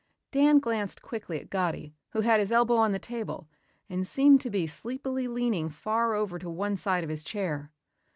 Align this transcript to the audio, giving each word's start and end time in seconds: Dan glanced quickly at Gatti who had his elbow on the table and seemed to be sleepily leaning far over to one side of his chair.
Dan 0.31 0.57
glanced 0.57 1.03
quickly 1.03 1.39
at 1.39 1.51
Gatti 1.51 1.93
who 2.09 2.21
had 2.21 2.39
his 2.39 2.51
elbow 2.51 2.73
on 2.73 2.91
the 2.91 2.97
table 2.97 3.47
and 3.87 4.07
seemed 4.07 4.41
to 4.41 4.49
be 4.49 4.65
sleepily 4.65 5.27
leaning 5.27 5.69
far 5.69 6.15
over 6.15 6.39
to 6.39 6.49
one 6.49 6.75
side 6.75 7.03
of 7.03 7.09
his 7.11 7.23
chair. 7.23 7.71